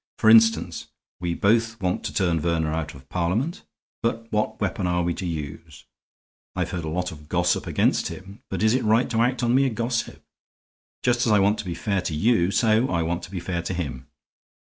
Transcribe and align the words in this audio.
For 0.17 0.31
instance, 0.31 0.87
we 1.19 1.35
both 1.35 1.79
want 1.79 2.03
to 2.05 2.11
turn 2.11 2.39
Verner 2.39 2.71
out 2.73 2.95
of 2.95 3.07
Parliament, 3.07 3.63
but 4.01 4.25
what 4.31 4.59
weapon 4.59 4.87
are 4.87 5.03
we 5.03 5.13
to 5.13 5.27
use? 5.27 5.85
I've 6.55 6.71
heard 6.71 6.85
a 6.85 6.89
lot 6.89 7.11
of 7.11 7.29
gossip 7.29 7.67
against 7.67 8.07
him, 8.07 8.41
but 8.49 8.63
is 8.63 8.73
it 8.73 8.83
right 8.83 9.07
to 9.11 9.21
act 9.21 9.43
on 9.43 9.53
mere 9.53 9.69
gossip? 9.69 10.23
Just 11.03 11.27
as 11.27 11.31
I 11.31 11.37
want 11.37 11.59
to 11.59 11.65
be 11.65 11.75
fair 11.75 12.01
to 12.01 12.15
you, 12.15 12.49
so 12.49 12.89
I 12.89 13.03
want 13.03 13.21
to 13.25 13.29
be 13.29 13.39
fair 13.39 13.61
to 13.61 13.75
him. 13.75 14.07